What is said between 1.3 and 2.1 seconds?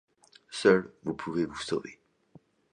vous sauver…